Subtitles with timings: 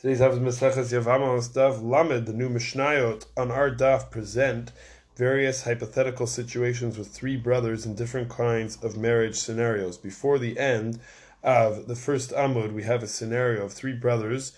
[0.00, 2.26] Today's is Maseches Yavamos Daf Lamed.
[2.26, 4.70] The new Mishnayot on our Daf present
[5.16, 9.98] various hypothetical situations with three brothers in different kinds of marriage scenarios.
[9.98, 11.00] Before the end
[11.42, 14.52] of the first Amud, we have a scenario of three brothers,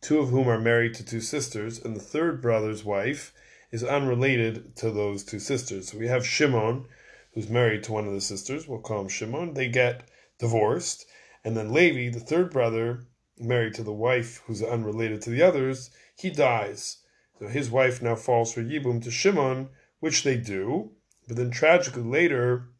[0.00, 3.34] two of whom are married to two sisters, and the third brother's wife
[3.70, 5.92] is unrelated to those two sisters.
[5.92, 6.86] So we have Shimon,
[7.34, 8.66] who's married to one of the sisters.
[8.66, 9.52] We'll call him Shimon.
[9.52, 10.08] They get
[10.38, 11.04] divorced,
[11.44, 13.04] and then Levi, the third brother
[13.40, 16.98] married to the wife who's unrelated to the others, he dies.
[17.38, 19.68] So his wife now falls for Yibum to Shimon,
[20.00, 20.92] which they do.
[21.26, 22.70] But then tragically later,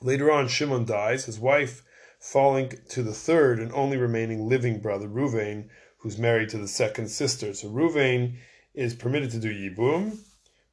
[0.00, 1.84] later on, Shimon dies, his wife
[2.18, 5.68] falling to the third and only remaining living brother, Ruvain,
[5.98, 7.54] who's married to the second sister.
[7.54, 8.38] So Ruvain
[8.74, 10.18] is permitted to do Yibum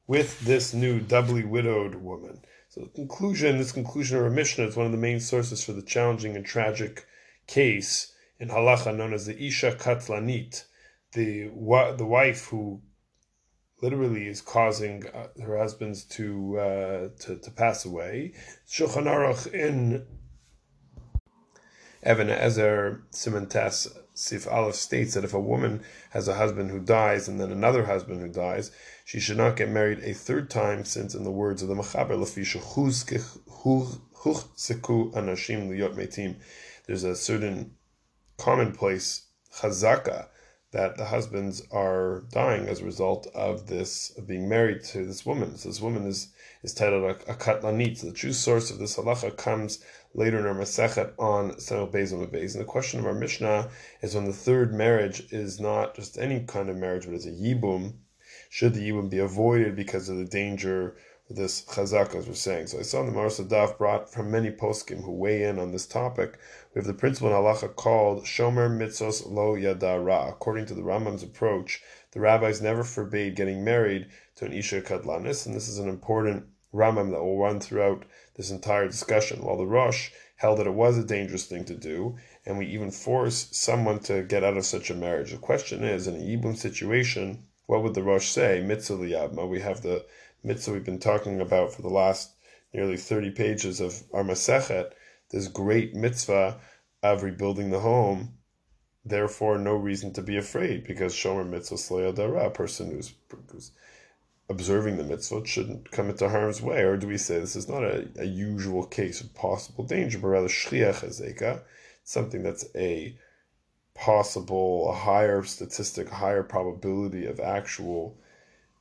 [0.06, 2.40] with this new doubly widowed woman.
[2.68, 5.72] So the conclusion, this conclusion of our Mishnah is one of the main sources for
[5.72, 7.06] the challenging and tragic
[7.46, 10.64] case in halacha known as the isha katlanit,
[11.12, 11.48] the
[11.96, 12.82] the wife who
[13.82, 18.32] literally is causing uh, her husbands to, uh, to to pass away.
[18.68, 20.06] Shulchan Aruch in
[22.06, 27.28] Even HaEzer Simantas Sif Aleph states that if a woman has a husband who dies
[27.28, 28.70] and then another husband who dies,
[29.04, 32.16] she should not get married a third time, since in the words of the Machaber,
[35.12, 36.36] anashim liyot metim,
[36.86, 37.76] there's a certain
[38.38, 40.28] commonplace chazaka
[40.72, 45.24] that the husbands are dying as a result of this of being married to this
[45.24, 45.56] woman.
[45.56, 46.28] So this woman is
[46.62, 47.98] is titled a, a katlanit.
[47.98, 52.26] So the true source of this halacha comes later in our Masechet on Samel Bezim
[52.26, 52.54] Beis.
[52.54, 53.70] And the question of our Mishnah
[54.02, 57.30] is when the third marriage is not just any kind of marriage, but is a
[57.30, 57.94] yibum.
[58.50, 60.96] Should the yibum be avoided because of the danger
[61.28, 62.68] this chazak, as we're saying.
[62.68, 65.86] So I saw in the Marasa brought from many poskim who weigh in on this
[65.86, 66.38] topic.
[66.72, 70.30] We have the principle in halacha called Shomer Mitzos Lo Yadara.
[70.30, 75.46] According to the Rambam's approach, the rabbis never forbade getting married to an Isha Katlanis,
[75.46, 78.04] and this is an important Rambam that will run throughout
[78.36, 79.42] this entire discussion.
[79.42, 82.90] While the Rosh held that it was a dangerous thing to do, and we even
[82.90, 85.32] force someone to get out of such a marriage.
[85.32, 88.60] The question is, in a Yibum situation, what would the Rosh say?
[88.60, 90.06] Mitzvah We have the
[90.42, 92.30] mitzvah we've been talking about for the last
[92.72, 94.92] nearly 30 pages of our Masechet,
[95.30, 96.60] this great mitzvah
[97.02, 98.38] of rebuilding the home,
[99.04, 103.14] therefore no reason to be afraid because Shomer mitzvah dara, a person who's,
[103.50, 103.72] who's
[104.48, 106.82] observing the mitzvah shouldn't come into harm's way.
[106.82, 110.28] Or do we say this is not a, a usual case of possible danger, but
[110.28, 111.62] rather shchiach hazeka,
[112.04, 113.16] something that's a
[113.96, 118.18] possible, a higher statistic, higher probability of actual,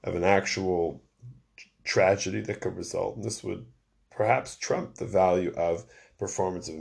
[0.03, 1.01] of an actual
[1.83, 3.15] tragedy that could result.
[3.15, 3.65] And this would
[4.11, 5.85] perhaps trump the value of
[6.17, 6.75] performance of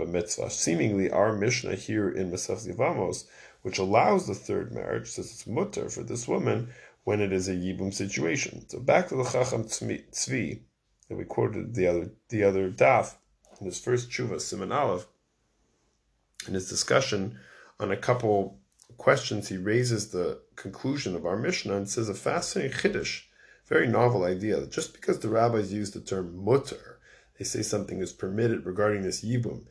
[0.00, 0.50] a, mitzvah.
[0.50, 3.26] Seemingly, our Mishnah here in Mesach Yavamos,
[3.62, 6.68] which allows the third marriage, says it's mutter for this woman
[7.04, 8.68] when it is a yibum situation.
[8.68, 10.60] So back to the Chacham Tzvi
[11.08, 13.14] that we quoted the other the other daf
[13.60, 15.06] in his first tshuva, Simon Aleph,
[16.48, 17.38] in his discussion
[17.78, 18.58] on a couple
[18.96, 23.22] questions, he raises the conclusion of our Mishnah and says a fascinating chiddush
[23.66, 26.98] very novel idea that just because the rabbis use the term mutter,
[27.38, 29.64] they say something is permitted regarding this yibum.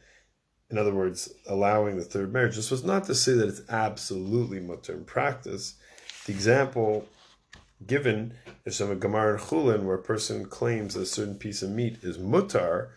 [0.69, 2.55] In other words, allowing the third marriage.
[2.55, 5.75] This was not to say that it's absolutely mutter in practice.
[6.25, 7.07] The example
[7.85, 8.33] given
[8.65, 11.69] is from a Gemara in Chulin where a person claims that a certain piece of
[11.69, 12.89] meat is mutar.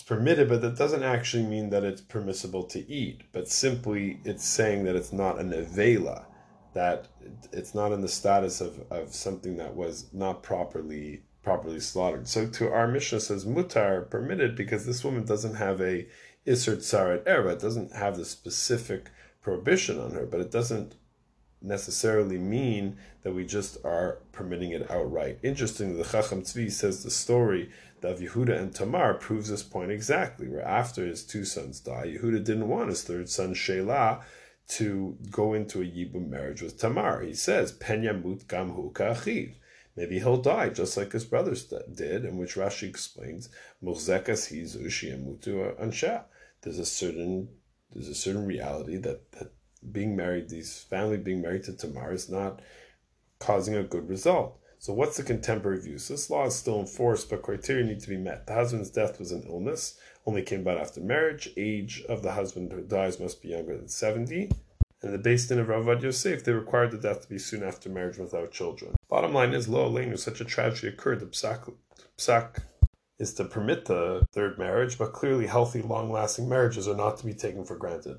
[0.00, 4.46] It's permitted, but that doesn't actually mean that it's permissible to eat, but simply it's
[4.46, 6.24] saying that it's not an nevela
[6.72, 7.08] that
[7.52, 12.26] it's not in the status of, of something that was not properly properly slaughtered.
[12.28, 16.06] So to our Mishnah says mutar permitted because this woman doesn't have a
[16.46, 19.10] isser tsarat erba, it doesn't have the specific
[19.42, 20.94] prohibition on her, but it doesn't
[21.62, 25.38] necessarily mean that we just are permitting it outright.
[25.42, 27.70] Interestingly, the Chacham Tzvi says the story
[28.02, 32.42] of Yehuda and Tamar proves this point exactly, where after his two sons die, Yehuda
[32.44, 34.22] didn't want his third son, Shelah,
[34.68, 37.22] to go into a Yibum marriage with Tamar.
[37.22, 39.54] He says, Penyamut gamhu ka'achiv.
[39.96, 43.48] Maybe he'll die just like his brothers did, in which Rashi explains,
[43.82, 44.86] Muzekas hizu
[45.22, 46.24] mutu ansha.
[46.62, 47.48] There's a certain
[47.92, 49.52] there's a certain reality that, that
[49.92, 52.60] being married, these family being married to Tamar is not
[53.38, 54.58] causing a good result.
[54.78, 55.98] So what's the contemporary view?
[55.98, 58.46] So this law is still in force, but criteria need to be met.
[58.46, 61.50] The husband's death was an illness, only came about after marriage.
[61.56, 64.50] Age of the husband who dies must be younger than 70.
[65.02, 67.88] And the Beis Din of Ravad Yosef, they required the death to be soon after
[67.88, 68.94] marriage without children.
[69.08, 71.20] Bottom line is, lo aleinu, such a tragedy occurred.
[71.20, 71.72] The psak,
[72.18, 72.62] psak
[73.18, 77.34] is to permit the third marriage, but clearly healthy, long-lasting marriages are not to be
[77.34, 78.18] taken for granted.